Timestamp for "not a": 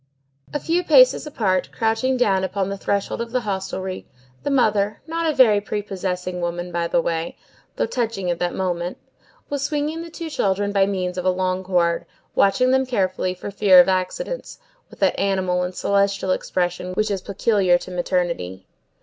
5.05-5.35